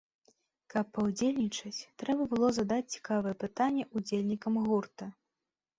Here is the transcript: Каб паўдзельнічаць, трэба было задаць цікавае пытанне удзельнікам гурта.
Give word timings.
Каб 0.73 0.85
паўдзельнічаць, 0.97 1.87
трэба 2.05 2.27
было 2.33 2.47
задаць 2.59 2.89
цікавае 2.97 3.35
пытанне 3.45 3.83
удзельнікам 3.95 4.53
гурта. 4.65 5.05